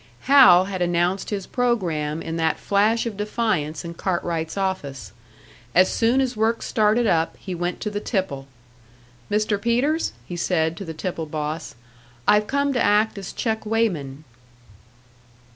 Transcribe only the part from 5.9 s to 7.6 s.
soon as work started up, he